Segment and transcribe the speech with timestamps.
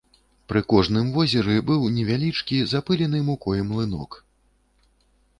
[0.51, 4.17] Пры кожным возеры быў невялічкі запылены мукой млынок.